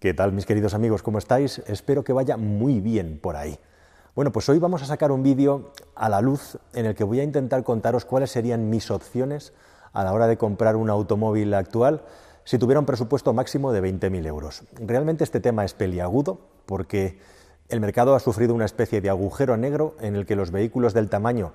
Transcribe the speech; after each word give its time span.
¿Qué 0.00 0.14
tal 0.14 0.32
mis 0.32 0.46
queridos 0.46 0.72
amigos? 0.72 1.02
¿Cómo 1.02 1.18
estáis? 1.18 1.58
Espero 1.66 2.04
que 2.04 2.14
vaya 2.14 2.38
muy 2.38 2.80
bien 2.80 3.18
por 3.20 3.36
ahí. 3.36 3.58
Bueno, 4.14 4.32
pues 4.32 4.48
hoy 4.48 4.58
vamos 4.58 4.80
a 4.82 4.86
sacar 4.86 5.12
un 5.12 5.22
vídeo 5.22 5.74
a 5.94 6.08
la 6.08 6.22
luz 6.22 6.56
en 6.72 6.86
el 6.86 6.94
que 6.94 7.04
voy 7.04 7.20
a 7.20 7.22
intentar 7.22 7.62
contaros 7.64 8.06
cuáles 8.06 8.30
serían 8.30 8.70
mis 8.70 8.90
opciones 8.90 9.52
a 9.92 10.02
la 10.02 10.14
hora 10.14 10.26
de 10.26 10.38
comprar 10.38 10.76
un 10.76 10.88
automóvil 10.88 11.52
actual 11.52 12.00
si 12.44 12.56
tuviera 12.56 12.80
un 12.80 12.86
presupuesto 12.86 13.34
máximo 13.34 13.72
de 13.72 13.82
20.000 13.82 14.26
euros. 14.26 14.62
Realmente 14.72 15.22
este 15.22 15.38
tema 15.38 15.66
es 15.66 15.74
peliagudo 15.74 16.40
porque 16.64 17.18
el 17.68 17.80
mercado 17.80 18.14
ha 18.14 18.20
sufrido 18.20 18.54
una 18.54 18.64
especie 18.64 19.02
de 19.02 19.10
agujero 19.10 19.58
negro 19.58 19.96
en 20.00 20.16
el 20.16 20.24
que 20.24 20.34
los 20.34 20.50
vehículos 20.50 20.94
del 20.94 21.10
tamaño 21.10 21.52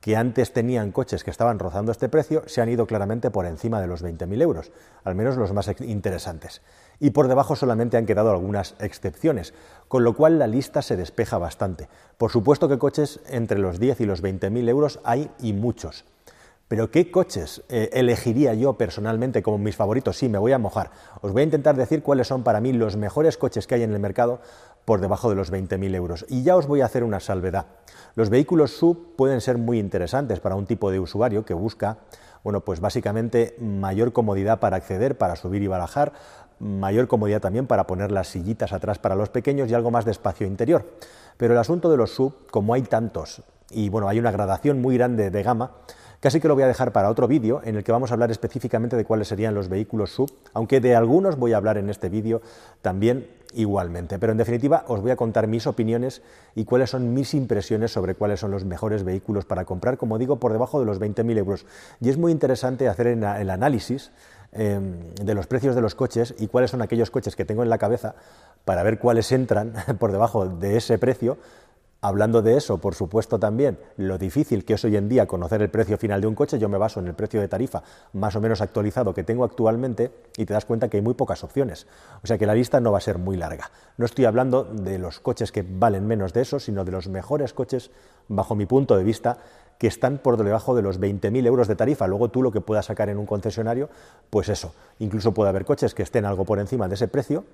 que 0.00 0.16
antes 0.16 0.52
tenían 0.52 0.92
coches 0.92 1.24
que 1.24 1.30
estaban 1.30 1.58
rozando 1.58 1.92
este 1.92 2.08
precio 2.08 2.42
se 2.46 2.60
han 2.60 2.68
ido 2.68 2.86
claramente 2.86 3.30
por 3.30 3.46
encima 3.46 3.80
de 3.80 3.86
los 3.86 4.04
20.000 4.04 4.40
euros, 4.42 4.72
al 5.04 5.14
menos 5.14 5.36
los 5.36 5.52
más 5.52 5.68
interesantes. 5.80 6.62
Y 7.00 7.10
por 7.10 7.28
debajo 7.28 7.56
solamente 7.56 7.96
han 7.96 8.06
quedado 8.06 8.30
algunas 8.30 8.74
excepciones, 8.78 9.52
con 9.88 10.04
lo 10.04 10.14
cual 10.14 10.38
la 10.38 10.46
lista 10.46 10.82
se 10.82 10.96
despeja 10.96 11.38
bastante. 11.38 11.88
Por 12.18 12.30
supuesto 12.30 12.68
que 12.68 12.78
coches 12.78 13.20
entre 13.28 13.58
los 13.58 13.78
10 13.80 14.00
y 14.00 14.06
los 14.06 14.22
20.000 14.22 14.68
euros 14.68 15.00
hay 15.04 15.30
y 15.40 15.52
muchos. 15.52 16.04
Pero 16.68 16.90
¿qué 16.90 17.12
coches 17.12 17.62
eh, 17.68 17.90
elegiría 17.92 18.52
yo 18.54 18.72
personalmente 18.72 19.40
como 19.40 19.58
mis 19.58 19.76
favoritos? 19.76 20.16
Sí, 20.16 20.28
me 20.28 20.38
voy 20.38 20.50
a 20.50 20.58
mojar. 20.58 20.90
Os 21.20 21.32
voy 21.32 21.42
a 21.42 21.44
intentar 21.44 21.76
decir 21.76 22.02
cuáles 22.02 22.26
son 22.26 22.42
para 22.42 22.60
mí 22.60 22.72
los 22.72 22.96
mejores 22.96 23.36
coches 23.36 23.68
que 23.68 23.76
hay 23.76 23.84
en 23.84 23.92
el 23.92 24.00
mercado 24.00 24.40
por 24.84 25.00
debajo 25.00 25.30
de 25.30 25.36
los 25.36 25.52
20.000 25.52 25.94
euros. 25.94 26.26
Y 26.28 26.42
ya 26.42 26.56
os 26.56 26.66
voy 26.66 26.80
a 26.80 26.86
hacer 26.86 27.04
una 27.04 27.20
salvedad. 27.20 27.66
Los 28.16 28.30
vehículos 28.30 28.72
sub 28.72 29.14
pueden 29.14 29.40
ser 29.40 29.58
muy 29.58 29.78
interesantes 29.78 30.40
para 30.40 30.56
un 30.56 30.66
tipo 30.66 30.90
de 30.90 30.98
usuario 30.98 31.44
que 31.44 31.54
busca, 31.54 31.98
bueno, 32.42 32.62
pues 32.62 32.80
básicamente 32.80 33.56
mayor 33.60 34.12
comodidad 34.12 34.58
para 34.58 34.76
acceder, 34.76 35.16
para 35.16 35.36
subir 35.36 35.62
y 35.62 35.68
bajar, 35.68 36.14
mayor 36.58 37.06
comodidad 37.06 37.40
también 37.40 37.68
para 37.68 37.86
poner 37.86 38.10
las 38.10 38.26
sillitas 38.26 38.72
atrás 38.72 38.98
para 38.98 39.14
los 39.14 39.28
pequeños 39.28 39.70
y 39.70 39.74
algo 39.74 39.92
más 39.92 40.04
de 40.04 40.10
espacio 40.10 40.46
interior. 40.46 40.84
Pero 41.36 41.52
el 41.52 41.60
asunto 41.60 41.90
de 41.90 41.96
los 41.96 42.12
sub, 42.12 42.50
como 42.50 42.74
hay 42.74 42.82
tantos, 42.82 43.42
y 43.70 43.88
bueno, 43.88 44.08
hay 44.08 44.18
una 44.18 44.30
gradación 44.30 44.80
muy 44.80 44.96
grande 44.96 45.30
de 45.30 45.42
gama, 45.42 45.72
Casi 46.26 46.40
que 46.40 46.48
lo 46.48 46.54
voy 46.54 46.64
a 46.64 46.66
dejar 46.66 46.90
para 46.90 47.08
otro 47.08 47.28
vídeo 47.28 47.60
en 47.62 47.76
el 47.76 47.84
que 47.84 47.92
vamos 47.92 48.10
a 48.10 48.14
hablar 48.14 48.32
específicamente 48.32 48.96
de 48.96 49.04
cuáles 49.04 49.28
serían 49.28 49.54
los 49.54 49.68
vehículos 49.68 50.10
sub, 50.10 50.28
aunque 50.54 50.80
de 50.80 50.96
algunos 50.96 51.36
voy 51.36 51.52
a 51.52 51.56
hablar 51.56 51.78
en 51.78 51.88
este 51.88 52.08
vídeo 52.08 52.42
también 52.82 53.28
igualmente. 53.54 54.18
Pero 54.18 54.32
en 54.32 54.38
definitiva 54.38 54.84
os 54.88 55.00
voy 55.00 55.12
a 55.12 55.16
contar 55.16 55.46
mis 55.46 55.68
opiniones 55.68 56.22
y 56.56 56.64
cuáles 56.64 56.90
son 56.90 57.14
mis 57.14 57.32
impresiones 57.34 57.92
sobre 57.92 58.16
cuáles 58.16 58.40
son 58.40 58.50
los 58.50 58.64
mejores 58.64 59.04
vehículos 59.04 59.44
para 59.44 59.64
comprar, 59.64 59.98
como 59.98 60.18
digo, 60.18 60.40
por 60.40 60.50
debajo 60.50 60.80
de 60.80 60.86
los 60.86 61.00
20.000 61.00 61.38
euros. 61.38 61.64
Y 62.00 62.08
es 62.08 62.18
muy 62.18 62.32
interesante 62.32 62.88
hacer 62.88 63.06
el 63.06 63.22
análisis 63.22 64.10
em, 64.50 65.14
de 65.14 65.32
los 65.32 65.46
precios 65.46 65.76
de 65.76 65.80
los 65.80 65.94
coches 65.94 66.34
y 66.40 66.48
cuáles 66.48 66.72
son 66.72 66.82
aquellos 66.82 67.12
coches 67.12 67.36
que 67.36 67.44
tengo 67.44 67.62
en 67.62 67.70
la 67.70 67.78
cabeza 67.78 68.16
para 68.64 68.82
ver 68.82 68.98
cuáles 68.98 69.30
entran 69.30 69.74
por 70.00 70.10
debajo 70.10 70.44
de 70.48 70.76
ese 70.76 70.98
precio 70.98 71.38
Hablando 72.02 72.42
de 72.42 72.56
eso, 72.56 72.78
por 72.78 72.94
supuesto 72.94 73.38
también 73.38 73.78
lo 73.96 74.18
difícil 74.18 74.64
que 74.64 74.74
es 74.74 74.84
hoy 74.84 74.96
en 74.96 75.08
día 75.08 75.26
conocer 75.26 75.62
el 75.62 75.70
precio 75.70 75.96
final 75.96 76.20
de 76.20 76.26
un 76.26 76.34
coche, 76.34 76.58
yo 76.58 76.68
me 76.68 76.76
baso 76.76 77.00
en 77.00 77.06
el 77.06 77.14
precio 77.14 77.40
de 77.40 77.48
tarifa 77.48 77.82
más 78.12 78.36
o 78.36 78.40
menos 78.40 78.60
actualizado 78.60 79.14
que 79.14 79.24
tengo 79.24 79.44
actualmente 79.44 80.12
y 80.36 80.44
te 80.44 80.52
das 80.52 80.66
cuenta 80.66 80.88
que 80.88 80.98
hay 80.98 81.02
muy 81.02 81.14
pocas 81.14 81.42
opciones. 81.42 81.86
O 82.22 82.26
sea 82.26 82.36
que 82.36 82.46
la 82.46 82.54
lista 82.54 82.80
no 82.80 82.92
va 82.92 82.98
a 82.98 83.00
ser 83.00 83.18
muy 83.18 83.36
larga. 83.36 83.70
No 83.96 84.04
estoy 84.04 84.26
hablando 84.26 84.64
de 84.64 84.98
los 84.98 85.20
coches 85.20 85.52
que 85.52 85.64
valen 85.66 86.06
menos 86.06 86.34
de 86.34 86.42
eso, 86.42 86.60
sino 86.60 86.84
de 86.84 86.92
los 86.92 87.08
mejores 87.08 87.54
coches, 87.54 87.90
bajo 88.28 88.54
mi 88.54 88.66
punto 88.66 88.96
de 88.96 89.02
vista, 89.02 89.38
que 89.78 89.86
están 89.86 90.18
por 90.18 90.42
debajo 90.42 90.74
de 90.74 90.82
los 90.82 91.00
20.000 91.00 91.46
euros 91.46 91.68
de 91.68 91.76
tarifa. 91.76 92.06
Luego 92.06 92.30
tú 92.30 92.42
lo 92.42 92.52
que 92.52 92.60
puedas 92.60 92.86
sacar 92.86 93.08
en 93.08 93.18
un 93.18 93.26
concesionario, 93.26 93.88
pues 94.30 94.48
eso. 94.48 94.74
Incluso 94.98 95.32
puede 95.32 95.50
haber 95.50 95.64
coches 95.64 95.94
que 95.94 96.02
estén 96.02 96.24
algo 96.24 96.44
por 96.44 96.58
encima 96.58 96.88
de 96.88 96.94
ese 96.94 97.08
precio 97.08 97.44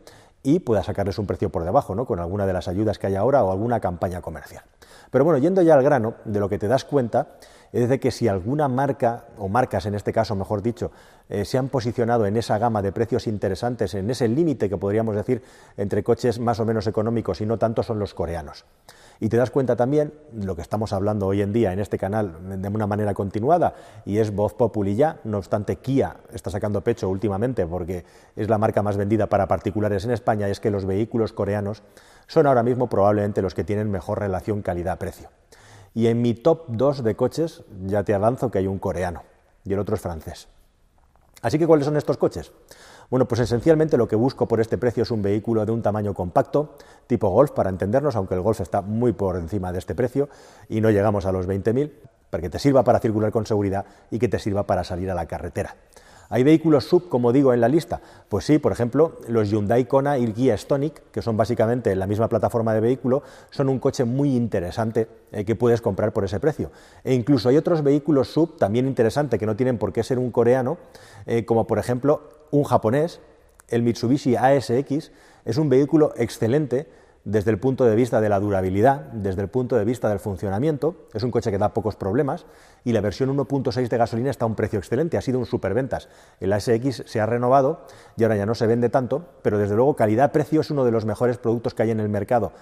y 0.42 0.60
pueda 0.60 0.82
sacarles 0.82 1.18
un 1.18 1.26
precio 1.26 1.50
por 1.50 1.64
debajo, 1.64 1.94
¿no? 1.94 2.04
con 2.04 2.20
alguna 2.20 2.46
de 2.46 2.52
las 2.52 2.68
ayudas 2.68 2.98
que 2.98 3.06
hay 3.06 3.14
ahora 3.14 3.44
o 3.44 3.52
alguna 3.52 3.80
campaña 3.80 4.20
comercial. 4.20 4.64
Pero 5.10 5.24
bueno, 5.24 5.38
yendo 5.38 5.62
ya 5.62 5.74
al 5.74 5.82
grano, 5.82 6.14
de 6.24 6.40
lo 6.40 6.48
que 6.48 6.58
te 6.58 6.68
das 6.68 6.84
cuenta 6.84 7.28
es 7.72 7.88
de 7.88 7.98
que 7.98 8.10
si 8.10 8.28
alguna 8.28 8.68
marca, 8.68 9.24
o 9.38 9.48
marcas 9.48 9.86
en 9.86 9.94
este 9.94 10.12
caso, 10.12 10.36
mejor 10.36 10.62
dicho, 10.62 10.92
eh, 11.28 11.44
se 11.44 11.56
han 11.56 11.68
posicionado 11.68 12.26
en 12.26 12.36
esa 12.36 12.58
gama 12.58 12.82
de 12.82 12.92
precios 12.92 13.26
interesantes, 13.26 13.94
en 13.94 14.10
ese 14.10 14.28
límite 14.28 14.68
que 14.68 14.76
podríamos 14.76 15.16
decir 15.16 15.42
entre 15.76 16.02
coches 16.02 16.38
más 16.38 16.60
o 16.60 16.66
menos 16.66 16.86
económicos 16.86 17.40
y 17.40 17.46
no 17.46 17.58
tanto 17.58 17.82
son 17.82 17.98
los 17.98 18.12
coreanos. 18.12 18.66
Y 19.20 19.28
te 19.28 19.36
das 19.36 19.50
cuenta 19.50 19.76
también, 19.76 20.12
lo 20.34 20.56
que 20.56 20.62
estamos 20.62 20.92
hablando 20.92 21.28
hoy 21.28 21.42
en 21.42 21.52
día 21.52 21.72
en 21.72 21.78
este 21.78 21.96
canal 21.96 22.60
de 22.60 22.68
una 22.68 22.86
manera 22.86 23.14
continuada, 23.14 23.74
y 24.04 24.18
es 24.18 24.34
voz 24.34 24.52
populi 24.54 24.96
ya, 24.96 25.20
no 25.24 25.38
obstante 25.38 25.76
Kia 25.76 26.16
está 26.32 26.50
sacando 26.50 26.82
pecho 26.82 27.08
últimamente 27.08 27.66
porque 27.66 28.04
es 28.34 28.48
la 28.48 28.58
marca 28.58 28.82
más 28.82 28.96
vendida 28.96 29.28
para 29.28 29.46
particulares 29.46 30.04
en 30.04 30.10
España, 30.10 30.48
es 30.48 30.60
que 30.60 30.70
los 30.70 30.84
vehículos 30.84 31.32
coreanos 31.32 31.82
son 32.26 32.46
ahora 32.46 32.62
mismo 32.62 32.88
probablemente 32.88 33.42
los 33.42 33.54
que 33.54 33.64
tienen 33.64 33.90
mejor 33.90 34.18
relación 34.18 34.60
calidad-precio. 34.60 35.28
Y 35.94 36.06
en 36.06 36.22
mi 36.22 36.34
top 36.34 36.64
2 36.68 37.04
de 37.04 37.16
coches 37.16 37.64
ya 37.86 38.02
te 38.02 38.14
avanzo 38.14 38.50
que 38.50 38.58
hay 38.58 38.66
un 38.66 38.78
coreano 38.78 39.22
y 39.64 39.72
el 39.72 39.78
otro 39.78 39.94
es 39.94 40.00
francés. 40.00 40.48
Así 41.42 41.58
que, 41.58 41.66
¿cuáles 41.66 41.86
son 41.86 41.96
estos 41.96 42.16
coches? 42.16 42.52
Bueno, 43.10 43.28
pues 43.28 43.40
esencialmente 43.40 43.98
lo 43.98 44.08
que 44.08 44.16
busco 44.16 44.48
por 44.48 44.60
este 44.60 44.78
precio 44.78 45.02
es 45.02 45.10
un 45.10 45.20
vehículo 45.20 45.66
de 45.66 45.72
un 45.72 45.82
tamaño 45.82 46.14
compacto, 46.14 46.76
tipo 47.06 47.28
Golf, 47.28 47.50
para 47.50 47.68
entendernos, 47.68 48.16
aunque 48.16 48.34
el 48.34 48.40
Golf 48.40 48.60
está 48.60 48.80
muy 48.80 49.12
por 49.12 49.36
encima 49.36 49.72
de 49.72 49.80
este 49.80 49.94
precio 49.94 50.28
y 50.68 50.80
no 50.80 50.90
llegamos 50.90 51.26
a 51.26 51.32
los 51.32 51.46
20.000, 51.46 51.92
para 52.30 52.40
que 52.40 52.48
te 52.48 52.58
sirva 52.58 52.84
para 52.84 53.00
circular 53.00 53.30
con 53.30 53.44
seguridad 53.44 53.84
y 54.10 54.18
que 54.18 54.28
te 54.28 54.38
sirva 54.38 54.66
para 54.66 54.84
salir 54.84 55.10
a 55.10 55.14
la 55.14 55.26
carretera. 55.26 55.76
¿Hay 56.32 56.44
vehículos 56.44 56.84
sub, 56.84 57.10
como 57.10 57.30
digo, 57.30 57.52
en 57.52 57.60
la 57.60 57.68
lista? 57.68 58.00
Pues 58.30 58.46
sí, 58.46 58.56
por 58.56 58.72
ejemplo, 58.72 59.18
los 59.28 59.50
Hyundai 59.50 59.84
Kona 59.84 60.16
y 60.16 60.32
Kia 60.32 60.56
Stonic, 60.56 61.02
que 61.10 61.20
son 61.20 61.36
básicamente 61.36 61.94
la 61.94 62.06
misma 62.06 62.30
plataforma 62.30 62.72
de 62.72 62.80
vehículo, 62.80 63.22
son 63.50 63.68
un 63.68 63.78
coche 63.78 64.06
muy 64.06 64.34
interesante 64.34 65.08
eh, 65.30 65.44
que 65.44 65.56
puedes 65.56 65.82
comprar 65.82 66.14
por 66.14 66.24
ese 66.24 66.40
precio. 66.40 66.70
E 67.04 67.12
incluso 67.12 67.50
hay 67.50 67.58
otros 67.58 67.82
vehículos 67.82 68.28
sub 68.28 68.56
también 68.56 68.88
interesantes 68.88 69.38
que 69.38 69.44
no 69.44 69.56
tienen 69.56 69.76
por 69.76 69.92
qué 69.92 70.02
ser 70.02 70.18
un 70.18 70.30
coreano, 70.30 70.78
eh, 71.26 71.44
como 71.44 71.66
por 71.66 71.78
ejemplo 71.78 72.22
un 72.50 72.64
japonés, 72.64 73.20
el 73.68 73.82
Mitsubishi 73.82 74.34
ASX, 74.34 75.10
es 75.44 75.58
un 75.58 75.68
vehículo 75.68 76.14
excelente 76.16 76.86
desde 77.24 77.50
el 77.50 77.58
punto 77.58 77.84
de 77.84 77.94
vista 77.94 78.20
de 78.20 78.28
la 78.28 78.40
durabilidad, 78.40 79.00
desde 79.12 79.42
el 79.42 79.48
punto 79.48 79.76
de 79.76 79.84
vista 79.84 80.08
del 80.08 80.18
funcionamiento, 80.18 80.96
es 81.14 81.22
un 81.22 81.30
coche 81.30 81.50
que 81.50 81.58
da 81.58 81.72
pocos 81.72 81.94
problemas 81.94 82.46
y 82.84 82.92
la 82.92 83.00
versión 83.00 83.36
1.6 83.36 83.88
de 83.88 83.96
gasolina 83.96 84.30
está 84.30 84.44
a 84.44 84.48
un 84.48 84.54
precio 84.54 84.78
excelente, 84.78 85.16
ha 85.16 85.20
sido 85.20 85.38
un 85.38 85.46
superventas. 85.46 86.08
El 86.40 86.52
ASX 86.52 87.04
se 87.06 87.20
ha 87.20 87.26
renovado 87.26 87.86
y 88.16 88.24
ahora 88.24 88.36
ya 88.36 88.46
no 88.46 88.54
se 88.54 88.66
vende 88.66 88.88
tanto, 88.88 89.26
pero 89.42 89.58
desde 89.58 89.76
luego 89.76 89.94
calidad-precio 89.94 90.60
es 90.60 90.70
uno 90.70 90.84
de 90.84 90.90
los 90.90 91.04
mejores 91.04 91.38
productos 91.38 91.74
que 91.74 91.84
hay 91.84 91.90
en 91.90 92.00
el 92.00 92.08
mercado 92.08 92.52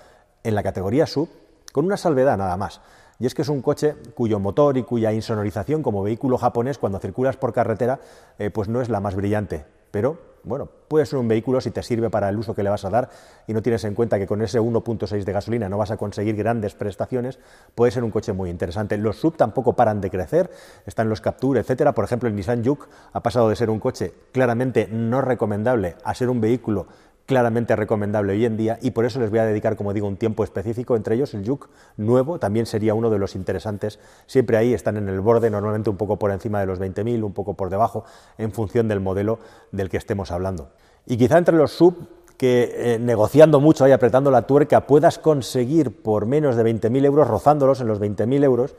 en 0.45 0.55
la 0.55 0.63
categoría 0.63 1.07
sub, 1.07 1.29
con 1.73 1.85
una 1.85 1.97
salvedad 1.97 2.37
nada 2.37 2.57
más. 2.57 2.81
Y 3.19 3.27
es 3.27 3.35
que 3.35 3.43
es 3.43 3.49
un 3.49 3.63
coche 3.63 3.97
cuyo 4.15 4.41
motor 4.41 4.79
y 4.79 4.83
cuya 4.83 5.13
insonorización 5.13 5.83
como 5.83 6.03
vehículo 6.03 6.39
japonés 6.39 6.79
cuando 6.79 6.99
circulas 6.99 7.37
por 7.37 7.53
carretera 7.53 8.01
eh, 8.39 8.51
pues 8.51 8.69
no 8.69 8.81
es 8.81 8.89
la 8.89 9.01
más 9.01 9.15
brillante 9.15 9.65
pero 9.91 10.30
bueno, 10.43 10.69
puede 10.89 11.07
ser 11.07 11.19
un 11.19 11.29
vehículo 11.29 11.61
si 11.61 11.71
te 11.71 11.83
sirve 11.83 12.11
para 12.11 12.29
el 12.29 12.39
uso 12.39 12.55
que 12.55 12.63
le 12.63 12.71
vas 12.71 12.85
a 12.85 12.91
dar 12.91 13.11
y 13.47 13.53
no 13.53 13.63
tienes 13.63 13.85
en 13.85 13.95
cuenta 13.95 14.19
que 14.19 14.27
con 14.27 14.43
ese 14.43 14.61
1.6 14.61 15.25
de 15.25 15.33
gasolina 15.33 15.69
no 15.69 15.79
vas 15.79 15.91
a 15.91 15.97
conseguir 15.97 16.37
grandes 16.37 16.75
prestaciones, 16.75 17.39
puede 17.75 17.93
ser 17.93 18.05
un 18.05 18.11
coche 18.11 18.33
muy 18.33 18.51
interesante. 18.51 18.97
Los 18.97 19.17
sub 19.17 19.37
tampoco 19.37 19.75
paran 19.75 20.01
de 20.01 20.11
crecer, 20.11 20.51
están 20.87 21.09
los 21.09 21.21
Capture, 21.21 21.61
etcétera. 21.61 21.93
Por 21.93 22.05
ejemplo, 22.05 22.29
el 22.29 22.35
Nissan 22.35 22.65
Juke 22.65 22.89
ha 23.13 23.23
pasado 23.23 23.49
de 23.49 23.57
ser 23.57 23.71
un 23.71 23.81
coche 23.81 24.15
claramente 24.33 24.89
no 24.91 25.21
recomendable 25.21 25.97
a 26.05 26.15
ser 26.15 26.31
un 26.31 26.41
vehículo 26.41 26.87
claramente 27.31 27.77
recomendable 27.77 28.33
hoy 28.33 28.45
en 28.45 28.57
día 28.57 28.77
y 28.83 28.91
por 28.91 29.05
eso 29.05 29.21
les 29.21 29.31
voy 29.31 29.39
a 29.39 29.45
dedicar, 29.45 29.77
como 29.77 29.93
digo, 29.93 30.09
un 30.09 30.17
tiempo 30.17 30.43
específico. 30.43 30.97
Entre 30.97 31.15
ellos, 31.15 31.33
el 31.33 31.47
Juke 31.47 31.69
nuevo 31.97 32.41
también 32.41 32.67
sería 32.67 32.93
uno 32.93 33.09
de 33.09 33.21
los 33.21 33.37
interesantes. 33.37 34.01
Siempre 34.27 34.57
ahí 34.57 34.75
están 34.75 34.97
en 34.97 35.09
el 35.09 35.21
borde, 35.21 35.49
normalmente 35.49 35.91
un 35.91 35.97
poco 35.97 36.19
por 36.19 36.33
encima 36.33 36.59
de 36.59 36.67
los 36.67 36.81
20.000, 36.81 37.23
un 37.23 37.33
poco 37.33 37.55
por 37.55 37.71
debajo, 37.71 38.05
en 38.37 38.51
función 38.51 38.89
del 38.89 38.99
modelo 38.99 39.39
del 39.71 39.89
que 39.89 39.97
estemos 39.97 40.33
hablando. 40.33 40.71
Y 41.07 41.17
quizá 41.17 41.39
entre 41.39 41.55
los 41.55 41.71
sub 41.71 42.09
que 42.37 42.73
eh, 42.75 42.99
negociando 42.99 43.61
mucho 43.61 43.87
y 43.87 43.93
apretando 43.93 44.33
la 44.33 44.43
tuerca 44.43 44.89
puedas 44.89 45.21
conseguir 45.21 46.03
por 46.03 46.27
menos 46.27 46.57
de 46.57 46.65
20.000 46.65 47.05
euros, 47.05 47.29
rozándolos 47.29 47.81
en 47.81 47.87
los 47.87 48.01
20.000 48.01 48.43
euros, 48.43 48.75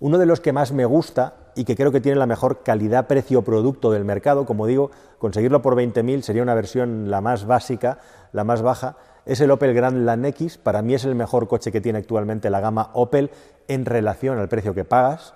uno 0.00 0.18
de 0.18 0.26
los 0.26 0.40
que 0.40 0.52
más 0.52 0.72
me 0.72 0.84
gusta 0.84 1.34
y 1.54 1.64
que 1.64 1.74
creo 1.74 1.90
que 1.90 2.00
tiene 2.00 2.18
la 2.18 2.26
mejor 2.26 2.62
calidad 2.62 3.06
precio-producto 3.06 3.90
del 3.90 4.04
mercado, 4.04 4.44
como 4.44 4.66
digo, 4.66 4.90
conseguirlo 5.18 5.62
por 5.62 5.74
20.000 5.74 6.20
sería 6.20 6.42
una 6.42 6.54
versión 6.54 7.10
la 7.10 7.20
más 7.20 7.46
básica, 7.46 7.98
la 8.32 8.44
más 8.44 8.62
baja, 8.62 8.96
es 9.24 9.40
el 9.40 9.50
Opel 9.50 9.74
Grandland 9.74 10.24
X, 10.26 10.58
para 10.58 10.82
mí 10.82 10.94
es 10.94 11.04
el 11.04 11.14
mejor 11.14 11.48
coche 11.48 11.72
que 11.72 11.80
tiene 11.80 11.98
actualmente 11.98 12.50
la 12.50 12.60
gama 12.60 12.90
Opel 12.92 13.30
en 13.68 13.84
relación 13.84 14.38
al 14.38 14.48
precio 14.48 14.74
que 14.74 14.84
pagas, 14.84 15.34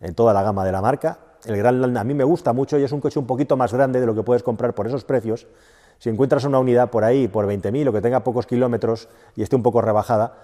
en 0.00 0.14
toda 0.14 0.34
la 0.34 0.42
gama 0.42 0.64
de 0.64 0.72
la 0.72 0.82
marca. 0.82 1.18
El 1.44 1.56
Grandland 1.56 1.96
a 1.96 2.04
mí 2.04 2.12
me 2.12 2.24
gusta 2.24 2.52
mucho 2.52 2.78
y 2.78 2.84
es 2.84 2.92
un 2.92 3.00
coche 3.00 3.18
un 3.18 3.26
poquito 3.26 3.56
más 3.56 3.72
grande 3.72 4.00
de 4.00 4.06
lo 4.06 4.14
que 4.14 4.22
puedes 4.22 4.42
comprar 4.42 4.74
por 4.74 4.86
esos 4.86 5.04
precios. 5.04 5.46
Si 5.98 6.10
encuentras 6.10 6.44
una 6.44 6.58
unidad 6.58 6.90
por 6.90 7.04
ahí 7.04 7.28
por 7.28 7.46
20.000 7.46 7.88
o 7.88 7.92
que 7.92 8.00
tenga 8.00 8.24
pocos 8.24 8.46
kilómetros 8.46 9.08
y 9.36 9.42
esté 9.42 9.56
un 9.56 9.62
poco 9.62 9.80
rebajada, 9.80 10.34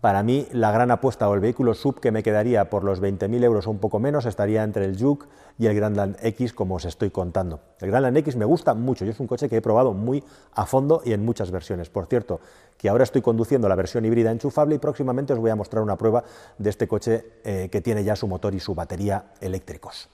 para 0.00 0.24
mí, 0.24 0.48
la 0.52 0.72
gran 0.72 0.90
apuesta 0.90 1.28
o 1.28 1.34
el 1.34 1.40
vehículo 1.40 1.72
sub 1.72 2.00
que 2.00 2.10
me 2.10 2.24
quedaría 2.24 2.68
por 2.68 2.82
los 2.82 3.00
20.000 3.00 3.44
euros 3.44 3.66
o 3.66 3.70
un 3.70 3.78
poco 3.78 4.00
menos 4.00 4.26
estaría 4.26 4.64
entre 4.64 4.84
el 4.84 5.00
Juke 5.00 5.28
y 5.58 5.66
el 5.66 5.76
Grandland 5.76 6.16
X, 6.20 6.52
como 6.52 6.74
os 6.74 6.84
estoy 6.84 7.10
contando. 7.10 7.60
El 7.80 7.90
Grandland 7.90 8.16
X 8.16 8.34
me 8.34 8.44
gusta 8.44 8.74
mucho 8.74 9.04
y 9.04 9.10
es 9.10 9.20
un 9.20 9.28
coche 9.28 9.48
que 9.48 9.56
he 9.56 9.62
probado 9.62 9.92
muy 9.92 10.24
a 10.54 10.66
fondo 10.66 11.02
y 11.04 11.12
en 11.12 11.24
muchas 11.24 11.52
versiones. 11.52 11.88
Por 11.88 12.06
cierto, 12.06 12.40
que 12.76 12.88
ahora 12.88 13.04
estoy 13.04 13.22
conduciendo 13.22 13.68
la 13.68 13.76
versión 13.76 14.04
híbrida 14.04 14.32
enchufable 14.32 14.74
y 14.74 14.78
próximamente 14.78 15.32
os 15.32 15.38
voy 15.38 15.50
a 15.50 15.56
mostrar 15.56 15.82
una 15.84 15.96
prueba 15.96 16.24
de 16.58 16.70
este 16.70 16.88
coche 16.88 17.24
eh, 17.44 17.68
que 17.70 17.80
tiene 17.80 18.02
ya 18.02 18.16
su 18.16 18.26
motor 18.26 18.54
y 18.54 18.60
su 18.60 18.74
batería 18.74 19.26
eléctricos. 19.40 20.08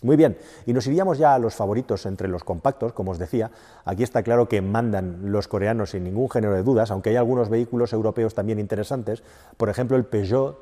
Muy 0.00 0.14
bien, 0.14 0.38
y 0.64 0.72
nos 0.72 0.86
iríamos 0.86 1.18
ya 1.18 1.34
a 1.34 1.40
los 1.40 1.56
favoritos 1.56 2.06
entre 2.06 2.28
los 2.28 2.44
compactos, 2.44 2.92
como 2.92 3.10
os 3.10 3.18
decía. 3.18 3.50
Aquí 3.84 4.04
está 4.04 4.22
claro 4.22 4.48
que 4.48 4.62
mandan 4.62 5.32
los 5.32 5.48
coreanos 5.48 5.90
sin 5.90 6.04
ningún 6.04 6.30
género 6.30 6.54
de 6.54 6.62
dudas, 6.62 6.92
aunque 6.92 7.10
hay 7.10 7.16
algunos 7.16 7.48
vehículos 7.48 7.92
europeos 7.92 8.32
también 8.32 8.60
interesantes. 8.60 9.24
Por 9.56 9.68
ejemplo, 9.68 9.96
el 9.96 10.04
Peugeot 10.04 10.56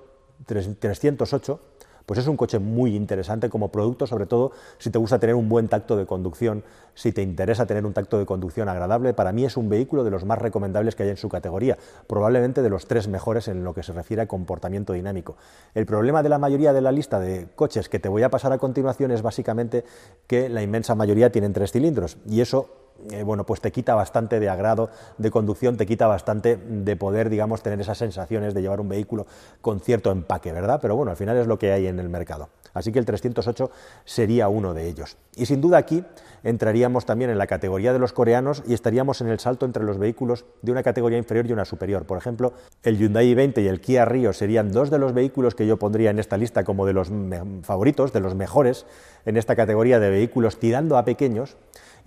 308 0.47 1.61
pues 2.06 2.20
es 2.20 2.29
un 2.29 2.37
coche 2.37 2.61
muy 2.61 2.94
interesante 2.94 3.50
como 3.50 3.70
producto, 3.70 4.06
sobre 4.06 4.26
todo 4.26 4.53
si 4.79 4.91
te 4.91 4.99
gusta 4.99 5.19
tener 5.19 5.35
un 5.35 5.49
buen 5.49 5.69
tacto 5.69 5.97
de 5.97 6.06
conducción, 6.06 6.62
si 6.94 7.12
te 7.12 7.20
interesa 7.20 7.67
tener 7.67 7.85
un 7.85 7.93
tacto 7.93 8.19
de 8.19 8.25
conducción 8.25 8.69
agradable. 8.69 9.12
Para 9.12 9.32
mí 9.32 9.44
es 9.44 9.56
un 9.56 9.69
vehículo 9.69 10.05
de 10.05 10.11
los 10.11 10.25
más 10.25 10.38
recomendables 10.38 10.94
que 10.94 11.03
hay 11.03 11.11
en 11.11 11.17
su 11.17 11.29
categoría, 11.29 11.76
probablemente 12.06 12.62
de 12.62 12.70
los 12.70 12.87
tres 12.87 13.08
mejores 13.08 13.49
en 13.49 13.64
lo 13.64 13.75
que 13.75 13.82
se 13.82 13.93
refiere 13.93 14.23
a 14.23 14.29
comportamiento 14.29 14.93
dinámico. 14.93 15.37
El 15.75 15.85
problema 15.85 16.23
de 16.23 16.29
la 16.29 16.38
mayoría 16.38 16.73
de 16.73 16.81
la 16.81 16.93
lista 16.93 17.19
de 17.19 17.49
coches 17.56 17.88
que 17.88 17.99
te 17.99 18.09
voy 18.09 18.23
a 18.23 18.31
pasar 18.31 18.52
a 18.52 18.59
continuación 18.59 19.11
es 19.11 19.23
básicamente 19.23 19.85
que 20.26 20.49
la 20.49 20.62
inmensa 20.62 20.94
mayoría 20.94 21.32
tienen 21.32 21.52
tres 21.52 21.73
cilindros 21.73 22.19
y 22.26 22.41
eso 22.41 22.86
eh, 23.10 23.22
bueno, 23.22 23.44
pues 23.44 23.60
te 23.60 23.72
quita 23.72 23.94
bastante 23.94 24.40
de 24.40 24.48
agrado 24.48 24.90
de 25.19 25.31
conducción, 25.31 25.76
te 25.76 25.87
quita 25.87 26.06
bastante 26.06 26.56
de 26.56 26.96
poder, 26.96 27.31
digamos, 27.31 27.62
tener 27.62 27.81
esas 27.81 27.98
sensaciones 27.98 28.54
de 28.54 28.62
llevar 28.62 28.81
un 28.81 28.88
vehículo 28.88 29.26
con 29.60 29.81
cierto 29.81 30.10
empaque, 30.10 30.52
¿verdad? 30.52 30.78
Pero 30.81 30.96
bueno, 30.96 31.10
al 31.10 31.16
final 31.16 31.37
es 31.37 31.46
lo 31.46 31.58
que 31.58 31.72
hay 31.72 31.87
en 31.87 31.98
el 31.98 32.08
mercado. 32.08 32.48
Así 32.75 32.93
que 32.93 32.98
el 32.98 33.06
308 33.06 33.70
sería 34.04 34.48
uno 34.48 34.75
de 34.75 34.87
ellos. 34.87 35.16
Y 35.34 35.46
sin 35.46 35.60
duda 35.60 35.78
aquí 35.78 36.04
entraríamos 36.46 37.06
también 37.06 37.31
en 37.31 37.38
la 37.38 37.48
categoría 37.48 37.93
de 37.93 37.98
los 37.98 38.12
coreanos 38.12 38.62
y 38.66 38.72
estaríamos 38.72 39.20
en 39.20 39.26
el 39.26 39.40
salto 39.40 39.66
entre 39.66 39.82
los 39.82 39.98
vehículos 39.98 40.44
de 40.62 40.70
una 40.70 40.84
categoría 40.84 41.19
inferior 41.19 41.46
y 41.46 41.52
una 41.52 41.64
superior. 41.64 42.06
Por 42.06 42.19
ejemplo, 42.19 42.52
el 42.84 42.98
Hyundai 42.98 43.34
i20 43.34 43.62
y 43.64 43.66
el 43.66 43.81
Kia 43.81 44.04
Rio 44.04 44.32
serían 44.32 44.70
dos 44.70 44.88
de 44.88 44.98
los 44.98 45.12
vehículos 45.12 45.56
que 45.56 45.66
yo 45.66 45.76
pondría 45.76 46.10
en 46.10 46.20
esta 46.20 46.37
lista 46.37 46.62
como 46.62 46.87
de 46.87 46.93
los 46.93 47.10
favoritos, 47.62 48.12
de 48.12 48.20
los 48.20 48.37
mejores 48.37 48.87
en 49.25 49.37
esta 49.37 49.56
categoría 49.56 49.98
de 49.98 50.08
vehículos 50.08 50.58
tirando 50.58 50.96
a 50.96 51.04
pequeños. 51.04 51.56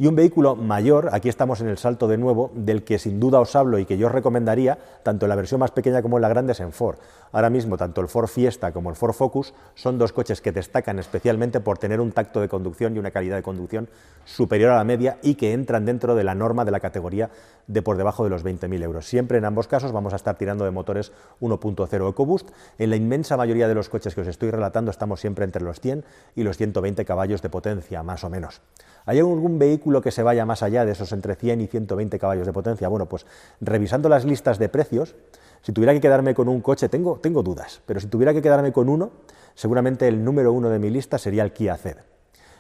Y 0.01 0.07
un 0.07 0.15
vehículo 0.15 0.55
mayor, 0.55 1.09
aquí 1.11 1.27
estamos 1.27 1.59
en 1.59 1.67
el 1.67 1.77
salto 1.77 2.07
de 2.07 2.17
nuevo, 2.17 2.51
del 2.55 2.85
que 2.85 2.97
sin 2.97 3.19
duda 3.19 3.41
os 3.41 3.53
hablo 3.57 3.79
y 3.79 3.85
que 3.85 3.97
yo 3.97 4.07
os 4.07 4.13
recomendaría, 4.13 4.77
tanto 5.03 5.25
en 5.25 5.29
la 5.29 5.35
versión 5.35 5.59
más 5.59 5.71
pequeña 5.71 6.01
como 6.01 6.17
en 6.17 6.21
la 6.21 6.29
grande, 6.29 6.53
es 6.53 6.61
en 6.61 6.71
Ford. 6.71 6.99
Ahora 7.33 7.49
mismo, 7.49 7.75
tanto 7.75 7.99
el 7.99 8.07
Ford 8.07 8.27
Fiesta 8.27 8.71
como 8.71 8.89
el 8.89 8.95
Ford 8.95 9.11
Focus 9.11 9.53
son 9.75 9.97
dos 9.97 10.13
coches 10.13 10.39
que 10.39 10.53
destacan 10.53 10.99
especialmente 10.99 11.59
por 11.59 11.79
tener 11.79 11.99
un 11.99 12.13
tacto 12.13 12.39
de 12.39 12.47
conducción 12.47 12.95
y 12.95 12.99
una 12.99 13.11
calidad 13.11 13.35
de 13.35 13.43
conducción 13.43 13.89
superior 14.29 14.71
a 14.71 14.77
la 14.77 14.83
media 14.83 15.17
y 15.21 15.35
que 15.35 15.53
entran 15.53 15.85
dentro 15.85 16.15
de 16.15 16.23
la 16.23 16.35
norma 16.35 16.63
de 16.63 16.71
la 16.71 16.79
categoría 16.79 17.29
de 17.67 17.81
por 17.81 17.97
debajo 17.97 18.23
de 18.23 18.29
los 18.29 18.45
20.000 18.45 18.83
euros. 18.83 19.07
Siempre 19.07 19.37
en 19.37 19.45
ambos 19.45 19.67
casos 19.67 19.91
vamos 19.91 20.13
a 20.13 20.15
estar 20.15 20.37
tirando 20.37 20.65
de 20.65 20.71
motores 20.71 21.11
1.0 21.41 22.09
EcoBoost. 22.09 22.49
En 22.77 22.89
la 22.89 22.95
inmensa 22.95 23.37
mayoría 23.37 23.67
de 23.67 23.75
los 23.75 23.89
coches 23.89 24.13
que 24.13 24.21
os 24.21 24.27
estoy 24.27 24.51
relatando 24.51 24.91
estamos 24.91 25.19
siempre 25.19 25.45
entre 25.45 25.63
los 25.63 25.79
100 25.79 26.05
y 26.35 26.43
los 26.43 26.57
120 26.57 27.05
caballos 27.05 27.41
de 27.41 27.49
potencia, 27.49 28.03
más 28.03 28.23
o 28.23 28.29
menos. 28.29 28.61
¿Hay 29.05 29.17
algún 29.17 29.57
vehículo 29.57 30.01
que 30.01 30.11
se 30.11 30.23
vaya 30.23 30.45
más 30.45 30.61
allá 30.61 30.85
de 30.85 30.91
esos 30.91 31.11
entre 31.11 31.35
100 31.35 31.61
y 31.61 31.67
120 31.67 32.19
caballos 32.19 32.45
de 32.45 32.53
potencia? 32.53 32.87
Bueno, 32.87 33.07
pues 33.07 33.25
revisando 33.61 34.09
las 34.09 34.25
listas 34.25 34.59
de 34.59 34.69
precios, 34.69 35.15
si 35.61 35.73
tuviera 35.73 35.93
que 35.93 36.01
quedarme 36.01 36.35
con 36.35 36.47
un 36.47 36.61
coche, 36.61 36.87
tengo, 36.87 37.19
tengo 37.19 37.43
dudas, 37.43 37.81
pero 37.85 37.99
si 37.99 38.07
tuviera 38.07 38.33
que 38.33 38.41
quedarme 38.41 38.71
con 38.71 38.89
uno, 38.89 39.11
seguramente 39.55 40.07
el 40.07 40.23
número 40.23 40.53
uno 40.53 40.69
de 40.69 40.79
mi 40.79 40.89
lista 40.89 41.17
sería 41.17 41.43
el 41.43 41.51
Kia 41.51 41.75
Z. 41.75 42.08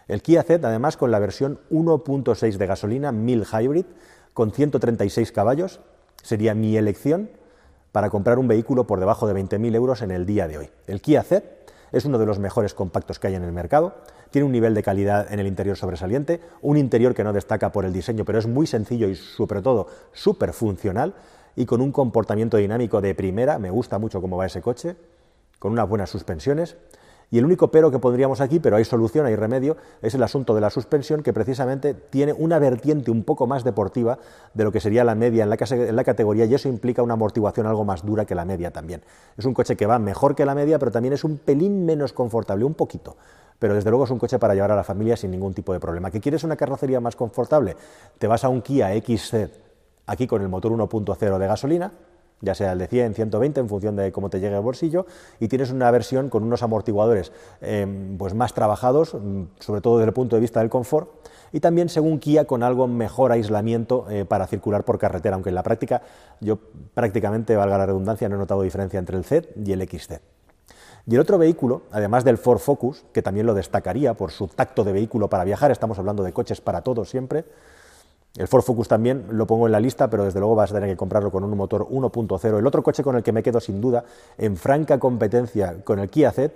El 0.09 0.23
Kia 0.23 0.41
Z, 0.41 0.67
además, 0.67 0.97
con 0.97 1.11
la 1.11 1.19
versión 1.19 1.59
1.6 1.69 2.57
de 2.57 2.65
gasolina, 2.65 3.11
1000 3.11 3.45
Hybrid, 3.45 3.85
con 4.33 4.51
136 4.51 5.31
caballos, 5.31 5.81
sería 6.23 6.55
mi 6.55 6.75
elección 6.75 7.29
para 7.91 8.09
comprar 8.09 8.39
un 8.39 8.47
vehículo 8.47 8.87
por 8.87 8.99
debajo 8.99 9.27
de 9.27 9.39
20.000 9.39 9.75
euros 9.75 10.01
en 10.01 10.09
el 10.09 10.25
día 10.25 10.47
de 10.47 10.57
hoy. 10.57 10.69
El 10.87 11.01
Kia 11.01 11.21
Z 11.21 11.43
es 11.91 12.05
uno 12.05 12.17
de 12.17 12.25
los 12.25 12.39
mejores 12.39 12.73
compactos 12.73 13.19
que 13.19 13.27
hay 13.27 13.35
en 13.35 13.43
el 13.43 13.51
mercado, 13.51 13.97
tiene 14.31 14.47
un 14.47 14.51
nivel 14.51 14.73
de 14.73 14.81
calidad 14.81 15.31
en 15.31 15.39
el 15.39 15.45
interior 15.45 15.77
sobresaliente, 15.77 16.41
un 16.63 16.77
interior 16.77 17.13
que 17.13 17.23
no 17.23 17.31
destaca 17.31 17.71
por 17.71 17.85
el 17.85 17.93
diseño, 17.93 18.25
pero 18.25 18.39
es 18.39 18.47
muy 18.47 18.65
sencillo 18.65 19.09
y 19.09 19.15
sobre 19.15 19.61
todo 19.61 19.87
súper 20.11 20.53
funcional 20.53 21.13
y 21.55 21.67
con 21.67 21.81
un 21.81 21.91
comportamiento 21.91 22.57
dinámico 22.57 22.99
de 22.99 23.13
primera, 23.13 23.59
me 23.59 23.69
gusta 23.69 23.99
mucho 23.99 24.21
cómo 24.21 24.37
va 24.37 24.47
ese 24.47 24.61
coche, 24.61 24.95
con 25.59 25.71
unas 25.71 25.87
buenas 25.87 26.09
suspensiones. 26.09 26.77
Y 27.31 27.37
el 27.37 27.45
único 27.45 27.69
pero 27.69 27.91
que 27.91 27.99
pondríamos 27.99 28.41
aquí, 28.41 28.59
pero 28.59 28.77
hay 28.77 28.85
solución, 28.85 29.25
hay 29.25 29.35
remedio, 29.35 29.77
es 30.01 30.15
el 30.15 30.23
asunto 30.23 30.55
de 30.55 30.61
la 30.61 30.69
suspensión, 30.69 31.21
que 31.21 31.31
precisamente 31.31 31.93
tiene 31.93 32.33
una 32.33 32.57
vertiente 32.57 33.11
un 33.11 33.23
poco 33.23 33.45
más 33.45 33.63
deportiva 33.63 34.17
de 34.53 34.63
lo 34.63 34.71
que 34.71 34.79
sería 34.79 35.03
la 35.03 35.15
media 35.15 35.43
en 35.43 35.49
la, 35.49 35.57
en 35.59 35.95
la, 35.95 36.03
categoría, 36.03 36.45
y 36.45 36.55
eso 36.55 36.69
implica 36.69 37.03
una 37.03 37.13
amortiguación 37.13 37.67
algo 37.67 37.85
más 37.85 38.03
dura 38.03 38.25
que 38.25 38.33
la 38.33 38.45
media 38.45 38.71
también. 38.71 39.03
Es 39.37 39.45
un 39.45 39.53
coche 39.53 39.75
que 39.75 39.85
va 39.85 39.99
mejor 39.99 40.35
que 40.35 40.45
la 40.45 40.55
media, 40.55 40.79
pero 40.79 40.91
también 40.91 41.13
es 41.13 41.23
un 41.23 41.37
pelín 41.37 41.85
menos 41.85 42.13
confortable, 42.13 42.65
un 42.65 42.73
poquito 42.73 43.15
pero 43.59 43.75
desde 43.75 43.89
luego 43.89 44.05
es 44.05 44.09
un 44.09 44.19
coche 44.19 44.39
para 44.39 44.55
llevar 44.55 44.71
a 44.71 44.75
la 44.77 44.85
familia 44.85 45.17
sin 45.17 45.31
ningún 45.31 45.53
tipo 45.53 45.73
de 45.73 45.81
problema. 45.81 46.09
¿Que 46.09 46.21
quieres 46.21 46.45
una 46.45 46.55
carrocería 46.55 47.01
más 47.01 47.17
confortable? 47.17 47.75
Te 48.17 48.25
vas 48.25 48.45
a 48.45 48.49
un 48.49 48.61
Kia 48.61 48.89
XZ, 48.93 49.33
aquí 50.07 50.27
con 50.27 50.41
el 50.41 50.47
motor 50.47 50.71
1.0 50.71 51.37
de 51.37 51.45
gasolina, 51.47 51.91
ya 52.41 52.55
sea 52.55 52.71
el 52.71 52.79
de 52.79 52.87
100, 52.87 53.13
120, 53.15 53.59
en 53.59 53.69
función 53.69 53.95
de 53.95 54.11
cómo 54.11 54.29
te 54.29 54.39
llegue 54.39 54.55
el 54.55 54.61
bolsillo, 54.61 55.05
y 55.39 55.47
tienes 55.47 55.71
una 55.71 55.89
versión 55.91 56.29
con 56.29 56.43
unos 56.43 56.63
amortiguadores 56.63 57.31
em, 57.61 58.17
pues 58.17 58.33
más 58.33 58.53
trabajados, 58.53 59.13
mm, 59.13 59.43
sobre 59.59 59.81
todo 59.81 59.97
desde 59.97 60.07
el 60.07 60.13
punto 60.13 60.35
de 60.35 60.41
vista 60.41 60.59
del 60.59 60.69
confort, 60.69 61.09
y 61.51 61.59
también 61.59 61.89
según 61.89 62.19
Kia 62.19 62.45
con 62.45 62.63
algo 62.63 62.87
mejor 62.87 63.31
aislamiento 63.31 64.05
eh, 64.09 64.25
para 64.25 64.47
circular 64.47 64.85
por 64.85 64.99
carretera, 64.99 65.35
aunque 65.35 65.49
en 65.49 65.55
la 65.55 65.63
práctica 65.63 66.01
yo 66.39 66.59
prácticamente, 66.93 67.55
valga 67.55 67.77
la 67.77 67.85
redundancia, 67.85 68.29
no 68.29 68.35
he 68.35 68.39
notado 68.39 68.61
diferencia 68.61 68.99
entre 68.99 69.17
el 69.17 69.23
Z 69.23 69.49
y 69.63 69.71
el 69.71 69.81
XZ. 69.87 70.19
Y 71.07 71.15
el 71.15 71.21
otro 71.21 71.37
vehículo, 71.37 71.83
además 71.91 72.23
del 72.23 72.37
Ford 72.37 72.59
Focus, 72.59 73.03
que 73.13 73.21
también 73.21 73.47
lo 73.47 73.55
destacaría 73.55 74.13
por 74.13 74.31
su 74.31 74.47
tacto 74.47 74.83
de 74.83 74.93
vehículo 74.93 75.27
para 75.29 75.43
viajar, 75.43 75.71
estamos 75.71 75.97
hablando 75.97 76.23
de 76.23 76.33
coches 76.33 76.61
para 76.61 76.81
todos 76.81 77.09
siempre, 77.09 77.45
el 78.37 78.47
Ford 78.47 78.61
Focus 78.61 78.87
también 78.87 79.25
lo 79.31 79.47
pongo 79.47 79.65
en 79.65 79.71
la 79.71 79.79
lista, 79.79 80.09
pero 80.09 80.23
desde 80.23 80.39
luego 80.39 80.55
vas 80.55 80.71
a 80.71 80.75
tener 80.75 80.89
que 80.89 80.97
comprarlo 80.97 81.31
con 81.31 81.43
un 81.43 81.57
motor 81.57 81.87
1.0. 81.89 82.59
El 82.59 82.67
otro 82.67 82.83
coche 82.83 83.03
con 83.03 83.15
el 83.15 83.23
que 83.23 83.31
me 83.31 83.43
quedo 83.43 83.59
sin 83.59 83.81
duda, 83.81 84.03
en 84.37 84.55
franca 84.55 84.99
competencia 84.99 85.83
con 85.83 85.99
el 85.99 86.09
Kia 86.09 86.31
Z, 86.31 86.53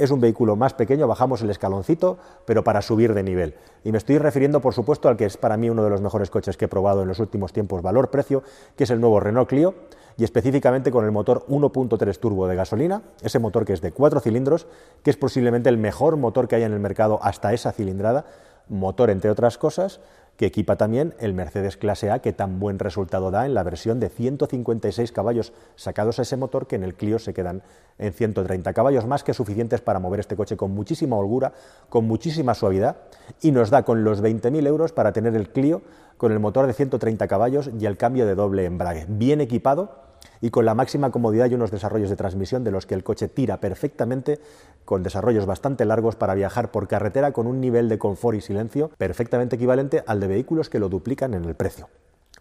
es 0.00 0.10
un 0.10 0.20
vehículo 0.20 0.56
más 0.56 0.72
pequeño, 0.72 1.06
bajamos 1.06 1.42
el 1.42 1.50
escaloncito, 1.50 2.16
pero 2.46 2.64
para 2.64 2.80
subir 2.80 3.12
de 3.12 3.22
nivel. 3.22 3.54
Y 3.84 3.92
me 3.92 3.98
estoy 3.98 4.16
refiriendo, 4.16 4.60
por 4.60 4.72
supuesto, 4.72 5.10
al 5.10 5.18
que 5.18 5.26
es 5.26 5.36
para 5.36 5.58
mí 5.58 5.68
uno 5.68 5.84
de 5.84 5.90
los 5.90 6.00
mejores 6.00 6.30
coches 6.30 6.56
que 6.56 6.64
he 6.64 6.68
probado 6.68 7.02
en 7.02 7.08
los 7.08 7.18
últimos 7.18 7.52
tiempos, 7.52 7.82
valor-precio, 7.82 8.42
que 8.76 8.84
es 8.84 8.90
el 8.90 8.98
nuevo 8.98 9.20
Renault 9.20 9.48
Clio 9.48 9.74
y 10.16 10.24
específicamente 10.24 10.90
con 10.90 11.04
el 11.04 11.10
motor 11.10 11.44
1.3 11.48 12.18
turbo 12.18 12.46
de 12.46 12.56
gasolina, 12.56 13.02
ese 13.20 13.38
motor 13.38 13.66
que 13.66 13.74
es 13.74 13.82
de 13.82 13.92
cuatro 13.92 14.20
cilindros, 14.20 14.66
que 15.02 15.10
es 15.10 15.18
posiblemente 15.18 15.68
el 15.68 15.76
mejor 15.76 16.16
motor 16.16 16.48
que 16.48 16.56
hay 16.56 16.62
en 16.62 16.72
el 16.72 16.80
mercado 16.80 17.18
hasta 17.22 17.52
esa 17.52 17.70
cilindrada, 17.72 18.24
motor 18.68 19.10
entre 19.10 19.30
otras 19.30 19.58
cosas, 19.58 20.00
que 20.40 20.46
equipa 20.46 20.76
también 20.76 21.12
el 21.18 21.34
Mercedes 21.34 21.76
Clase 21.76 22.10
A, 22.10 22.20
que 22.20 22.32
tan 22.32 22.60
buen 22.60 22.78
resultado 22.78 23.30
da 23.30 23.44
en 23.44 23.52
la 23.52 23.62
versión 23.62 24.00
de 24.00 24.08
156 24.08 25.12
caballos 25.12 25.52
sacados 25.76 26.18
a 26.18 26.22
ese 26.22 26.38
motor, 26.38 26.66
que 26.66 26.76
en 26.76 26.82
el 26.82 26.94
Clio 26.94 27.18
se 27.18 27.34
quedan 27.34 27.62
en 27.98 28.14
130 28.14 28.72
caballos, 28.72 29.04
más 29.06 29.22
que 29.22 29.34
suficientes 29.34 29.82
para 29.82 29.98
mover 29.98 30.20
este 30.20 30.36
coche 30.36 30.56
con 30.56 30.70
muchísima 30.70 31.18
holgura, 31.18 31.52
con 31.90 32.06
muchísima 32.06 32.54
suavidad, 32.54 32.96
y 33.42 33.52
nos 33.52 33.68
da 33.68 33.82
con 33.82 34.02
los 34.02 34.22
20.000 34.22 34.66
euros 34.66 34.92
para 34.92 35.12
tener 35.12 35.36
el 35.36 35.50
Clio 35.50 35.82
con 36.16 36.32
el 36.32 36.40
motor 36.40 36.66
de 36.66 36.72
130 36.72 37.28
caballos 37.28 37.68
y 37.78 37.84
el 37.84 37.98
cambio 37.98 38.24
de 38.24 38.34
doble 38.34 38.64
embrague, 38.64 39.04
bien 39.10 39.42
equipado 39.42 40.09
y 40.40 40.50
con 40.50 40.64
la 40.64 40.74
máxima 40.74 41.10
comodidad 41.10 41.50
y 41.50 41.54
unos 41.54 41.70
desarrollos 41.70 42.10
de 42.10 42.16
transmisión 42.16 42.64
de 42.64 42.70
los 42.70 42.86
que 42.86 42.94
el 42.94 43.04
coche 43.04 43.28
tira 43.28 43.58
perfectamente, 43.58 44.40
con 44.84 45.02
desarrollos 45.02 45.46
bastante 45.46 45.84
largos 45.84 46.16
para 46.16 46.34
viajar 46.34 46.70
por 46.70 46.88
carretera 46.88 47.32
con 47.32 47.46
un 47.46 47.60
nivel 47.60 47.88
de 47.88 47.98
confort 47.98 48.36
y 48.38 48.40
silencio 48.40 48.90
perfectamente 48.98 49.56
equivalente 49.56 50.02
al 50.06 50.20
de 50.20 50.28
vehículos 50.28 50.68
que 50.68 50.78
lo 50.78 50.88
duplican 50.88 51.34
en 51.34 51.44
el 51.44 51.54
precio. 51.54 51.88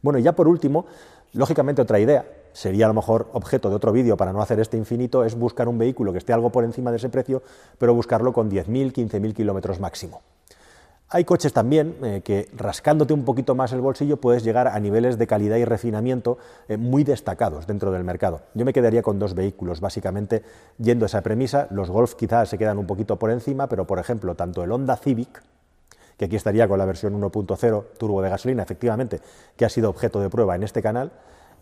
Bueno, 0.01 0.19
y 0.19 0.23
ya 0.23 0.33
por 0.33 0.47
último, 0.47 0.85
lógicamente 1.33 1.81
otra 1.81 1.99
idea, 1.99 2.25
sería 2.53 2.85
a 2.85 2.87
lo 2.87 2.93
mejor 2.93 3.29
objeto 3.33 3.69
de 3.69 3.75
otro 3.75 3.91
vídeo 3.91 4.17
para 4.17 4.33
no 4.33 4.41
hacer 4.41 4.59
este 4.59 4.77
infinito, 4.77 5.25
es 5.25 5.35
buscar 5.35 5.67
un 5.67 5.77
vehículo 5.77 6.11
que 6.11 6.17
esté 6.17 6.33
algo 6.33 6.51
por 6.51 6.63
encima 6.63 6.91
de 6.91 6.97
ese 6.97 7.09
precio, 7.09 7.43
pero 7.77 7.93
buscarlo 7.93 8.33
con 8.33 8.49
10.000, 8.49 8.93
15.000 8.93 9.33
kilómetros 9.33 9.79
máximo. 9.79 10.21
Hay 11.11 11.25
coches 11.25 11.53
también 11.53 11.95
eh, 12.03 12.21
que 12.23 12.47
rascándote 12.55 13.13
un 13.13 13.25
poquito 13.25 13.55
más 13.55 13.73
el 13.73 13.81
bolsillo 13.81 14.17
puedes 14.17 14.43
llegar 14.43 14.67
a 14.67 14.79
niveles 14.79 15.17
de 15.17 15.25
calidad 15.25 15.57
y 15.57 15.65
refinamiento 15.65 16.37
eh, 16.67 16.77
muy 16.77 17.03
destacados 17.03 17.65
dentro 17.65 17.91
del 17.91 18.03
mercado. 18.03 18.41
Yo 18.53 18.63
me 18.63 18.73
quedaría 18.73 19.01
con 19.01 19.17
dos 19.17 19.33
vehículos, 19.33 19.81
básicamente 19.81 20.43
yendo 20.77 21.05
a 21.05 21.07
esa 21.07 21.23
premisa. 21.23 21.65
Los 21.71 21.89
Golf 21.89 22.13
quizás 22.13 22.49
se 22.49 22.59
quedan 22.59 22.77
un 22.77 22.85
poquito 22.85 23.17
por 23.17 23.31
encima, 23.31 23.65
pero 23.67 23.87
por 23.87 23.97
ejemplo, 23.97 24.35
tanto 24.35 24.63
el 24.63 24.71
Honda 24.71 24.97
Civic, 24.97 25.41
que 26.15 26.25
aquí 26.25 26.35
estaría 26.35 26.67
con 26.67 26.77
la 26.77 26.85
versión 26.85 27.19
1.0 27.19 27.85
turbo 27.97 28.21
de 28.21 28.29
gasolina, 28.29 28.61
efectivamente, 28.61 29.19
que 29.57 29.65
ha 29.65 29.69
sido 29.69 29.89
objeto 29.89 30.19
de 30.19 30.29
prueba 30.29 30.55
en 30.55 30.61
este 30.61 30.83
canal, 30.83 31.11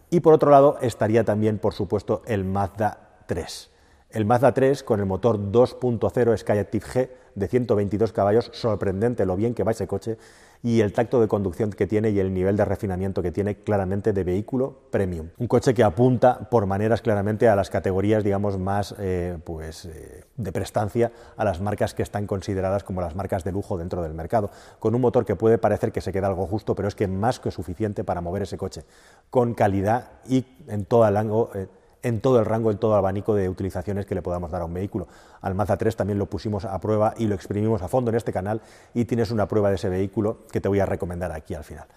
Y 0.09 0.21
por 0.21 0.33
otro 0.33 0.51
lado 0.51 0.77
estaría 0.81 1.23
también, 1.23 1.57
por 1.57 1.73
supuesto, 1.73 2.21
el 2.25 2.43
Mazda 2.43 2.97
3. 3.27 3.76
El 4.09 4.25
Mazda 4.25 4.53
3 4.53 4.83
con 4.83 5.01
el 5.01 5.05
motor 5.05 5.37
2.0 5.51 6.37
Skyactiv 6.37 6.83
G 6.83 7.09
de 7.35 7.47
122 7.47 8.13
caballos, 8.13 8.49
sorprendente 8.53 9.25
lo 9.25 9.35
bien 9.35 9.53
que 9.53 9.63
va 9.63 9.71
ese 9.71 9.85
coche 9.85 10.17
y 10.63 10.81
el 10.81 10.91
tacto 10.91 11.21
de 11.21 11.27
conducción 11.27 11.69
que 11.69 11.85
tiene 11.85 12.09
y 12.09 12.19
el 12.19 12.33
nivel 12.33 12.57
de 12.57 12.65
refinamiento 12.65 13.21
que 13.21 13.31
tiene 13.31 13.57
claramente 13.57 14.13
de 14.13 14.23
vehículo 14.23 14.75
premium. 14.89 15.29
Un 15.37 15.47
coche 15.47 15.73
que 15.73 15.83
apunta 15.83 16.49
por 16.49 16.65
maneras 16.65 17.01
claramente 17.01 17.47
a 17.47 17.55
las 17.55 17.69
categorías, 17.69 18.23
digamos, 18.23 18.57
más 18.57 18.95
eh, 18.97 19.37
pues, 19.43 19.85
eh, 19.85 20.23
de 20.35 20.51
prestancia 20.51 21.11
a 21.35 21.45
las 21.45 21.61
marcas 21.61 21.93
que 21.93 22.01
están 22.01 22.25
consideradas 22.25 22.83
como 22.83 23.01
las 23.01 23.15
marcas 23.15 23.43
de 23.43 23.51
lujo 23.51 23.77
dentro 23.77 24.01
del 24.01 24.13
mercado, 24.13 24.49
con 24.79 24.95
un 24.95 25.01
motor 25.01 25.25
que 25.25 25.35
puede 25.35 25.57
parecer 25.57 25.91
que 25.91 26.01
se 26.01 26.11
queda 26.11 26.27
algo 26.27 26.47
justo, 26.47 26.75
pero 26.75 26.87
es 26.87 26.95
que 26.95 27.07
más 27.07 27.39
que 27.39 27.51
suficiente 27.51 28.03
para 28.03 28.21
mover 28.21 28.43
ese 28.43 28.57
coche, 28.57 28.83
con 29.29 29.53
calidad 29.53 30.11
y 30.27 30.45
en 30.67 30.85
toda 30.85 31.09
el 31.09 31.17
ángulo, 31.17 31.51
eh, 31.53 31.67
en 32.03 32.21
todo 32.21 32.39
el 32.39 32.45
rango, 32.45 32.71
en 32.71 32.77
todo 32.77 32.93
el 32.93 32.99
abanico 32.99 33.35
de 33.35 33.49
utilizaciones 33.49 34.05
que 34.05 34.15
le 34.15 34.21
podamos 34.21 34.51
dar 34.51 34.61
a 34.61 34.65
un 34.65 34.73
vehículo. 34.73 35.07
Al 35.41 35.55
Mazda 35.55 35.77
3 35.77 35.95
también 35.95 36.19
lo 36.19 36.27
pusimos 36.27 36.65
a 36.65 36.79
prueba 36.79 37.13
y 37.17 37.27
lo 37.27 37.35
exprimimos 37.35 37.81
a 37.81 37.87
fondo 37.87 38.09
en 38.09 38.15
este 38.15 38.31
canal 38.31 38.61
y 38.93 39.05
tienes 39.05 39.31
una 39.31 39.47
prueba 39.47 39.69
de 39.69 39.75
ese 39.75 39.89
vehículo 39.89 40.39
que 40.51 40.61
te 40.61 40.67
voy 40.69 40.79
a 40.79 40.85
recomendar 40.85 41.31
aquí 41.31 41.53
al 41.53 41.63
final. 41.63 41.87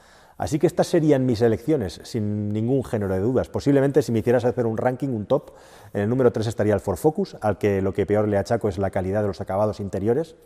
Así 0.41 0.59
que 0.59 0.67
estas 0.67 0.87
serían 0.87 1.27
mis 1.27 1.43
elecciones, 1.43 2.01
sin 2.05 2.51
ningún 2.51 2.83
género 2.83 3.13
de 3.13 3.21
dudas. 3.21 3.51
Posiblemente 3.51 4.01
si 4.01 4.11
me 4.11 4.21
hicieras 4.21 4.47
hacer 4.47 4.65
un 4.65 4.79
ranking, 4.79 5.09
un 5.09 5.27
top, 5.27 5.51
en 5.93 6.01
el 6.01 6.09
número 6.09 6.33
3 6.33 6.47
estaría 6.47 6.73
el 6.73 6.81
Ford 6.81 6.97
Focus, 6.97 7.37
al 7.43 7.59
que 7.59 7.83
lo 7.83 7.93
que 7.93 8.07
peor 8.07 8.27
le 8.27 8.39
achaco 8.39 8.69
es 8.69 8.79
la 8.79 8.89
calidad 8.89 9.21
de 9.21 9.29
los 9.29 9.43
acabados 9.43 9.81
interiores. 9.81 10.37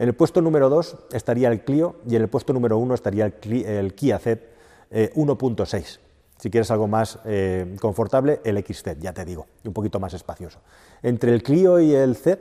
En 0.00 0.08
el 0.08 0.14
puesto 0.14 0.42
número 0.42 0.68
2 0.68 0.96
estaría 1.12 1.48
el 1.52 1.62
Clio 1.62 1.96
y 2.08 2.16
en 2.16 2.22
el 2.22 2.28
puesto 2.28 2.52
número 2.52 2.78
1 2.78 2.94
estaría 2.94 3.26
el, 3.26 3.94
Kia 3.94 4.18
Z 4.18 4.42
1.6. 4.90 5.98
Si 6.42 6.50
quieres 6.50 6.72
algo 6.72 6.88
más 6.88 7.20
eh, 7.24 7.76
confortable, 7.80 8.40
el 8.42 8.58
XZ, 8.58 8.98
ya 8.98 9.12
te 9.12 9.24
digo, 9.24 9.46
un 9.64 9.72
poquito 9.72 10.00
más 10.00 10.12
espacioso. 10.12 10.58
Entre 11.00 11.32
el 11.32 11.40
Clio 11.44 11.78
y 11.78 11.94
el 11.94 12.16
Z, 12.16 12.36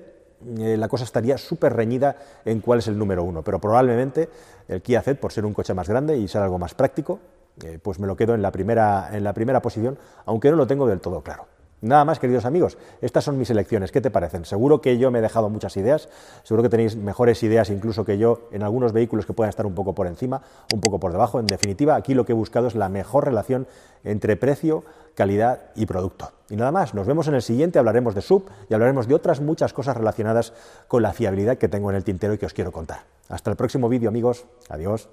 eh, 0.57 0.75
la 0.75 0.87
cosa 0.87 1.03
estaría 1.03 1.37
súper 1.37 1.73
reñida 1.73 2.15
en 2.43 2.61
cuál 2.61 2.79
es 2.79 2.87
el 2.87 2.97
número 2.97 3.23
uno, 3.23 3.43
pero 3.43 3.59
probablemente 3.59 4.27
el 4.67 4.81
Kia 4.81 5.03
Z, 5.03 5.21
por 5.21 5.31
ser 5.31 5.45
un 5.45 5.53
coche 5.53 5.75
más 5.75 5.87
grande 5.87 6.17
y 6.17 6.27
ser 6.27 6.41
algo 6.41 6.57
más 6.57 6.73
práctico, 6.73 7.19
eh, 7.63 7.77
pues 7.79 7.99
me 7.99 8.07
lo 8.07 8.15
quedo 8.15 8.33
en 8.33 8.41
la, 8.41 8.51
primera, 8.51 9.07
en 9.13 9.23
la 9.23 9.33
primera 9.33 9.61
posición, 9.61 9.99
aunque 10.25 10.49
no 10.49 10.55
lo 10.57 10.65
tengo 10.65 10.87
del 10.87 10.99
todo 10.99 11.21
claro. 11.21 11.45
Nada 11.81 12.05
más, 12.05 12.19
queridos 12.19 12.45
amigos, 12.45 12.77
estas 13.01 13.23
son 13.23 13.39
mis 13.39 13.49
elecciones. 13.49 13.91
¿Qué 13.91 14.01
te 14.01 14.11
parecen? 14.11 14.45
Seguro 14.45 14.81
que 14.81 14.99
yo 14.99 15.09
me 15.09 15.17
he 15.17 15.21
dejado 15.21 15.49
muchas 15.49 15.75
ideas, 15.77 16.09
seguro 16.43 16.61
que 16.61 16.69
tenéis 16.69 16.95
mejores 16.95 17.41
ideas 17.41 17.71
incluso 17.71 18.05
que 18.05 18.19
yo 18.19 18.47
en 18.51 18.61
algunos 18.61 18.93
vehículos 18.93 19.25
que 19.25 19.33
puedan 19.33 19.49
estar 19.49 19.65
un 19.65 19.73
poco 19.73 19.95
por 19.95 20.05
encima, 20.05 20.43
un 20.71 20.79
poco 20.79 20.99
por 20.99 21.11
debajo. 21.11 21.39
En 21.39 21.47
definitiva, 21.47 21.95
aquí 21.95 22.13
lo 22.13 22.23
que 22.23 22.33
he 22.33 22.35
buscado 22.35 22.67
es 22.67 22.75
la 22.75 22.87
mejor 22.87 23.25
relación 23.25 23.65
entre 24.03 24.37
precio, 24.37 24.83
calidad 25.15 25.71
y 25.75 25.87
producto. 25.87 26.31
Y 26.51 26.55
nada 26.55 26.71
más, 26.71 26.93
nos 26.93 27.07
vemos 27.07 27.27
en 27.27 27.33
el 27.33 27.41
siguiente, 27.41 27.79
hablaremos 27.79 28.13
de 28.13 28.21
sub 28.21 28.45
y 28.69 28.75
hablaremos 28.75 29.07
de 29.07 29.15
otras 29.15 29.41
muchas 29.41 29.73
cosas 29.73 29.97
relacionadas 29.97 30.53
con 30.87 31.01
la 31.01 31.13
fiabilidad 31.13 31.57
que 31.57 31.67
tengo 31.67 31.89
en 31.89 31.95
el 31.95 32.03
tintero 32.03 32.35
y 32.35 32.37
que 32.37 32.45
os 32.45 32.53
quiero 32.53 32.71
contar. 32.71 33.05
Hasta 33.27 33.49
el 33.49 33.57
próximo 33.57 33.89
vídeo, 33.89 34.09
amigos. 34.09 34.45
Adiós. 34.69 35.09